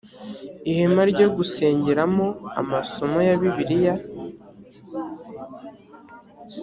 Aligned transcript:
ihema 0.69 1.03
ryo 1.11 1.27
gusengeramo 1.35 2.25
amasomo 2.61 3.17
ya 3.27 3.35
bibiliya 3.41 3.93